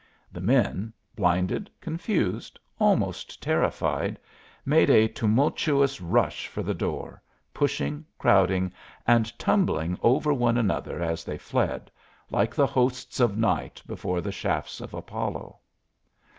The 0.31 0.41
men, 0.41 0.91
blinded, 1.15 1.69
confused, 1.79 2.57
almost 2.79 3.39
terrified, 3.39 4.17
made 4.65 4.89
a 4.89 5.07
tumultuous 5.07 6.01
rush 6.01 6.47
for 6.47 6.63
the 6.63 6.73
door, 6.73 7.21
pushing, 7.53 8.03
crowding, 8.17 8.73
and 9.05 9.37
tumbling 9.37 9.99
over 10.01 10.33
one 10.33 10.57
another 10.57 11.03
as 11.03 11.23
they 11.23 11.37
fled, 11.37 11.91
like 12.31 12.55
the 12.55 12.65
hosts 12.65 13.19
of 13.19 13.37
Night 13.37 13.79
before 13.85 14.21
the 14.21 14.31
shafts 14.31 14.81
of 14.81 14.95
Apollo. 14.95 15.59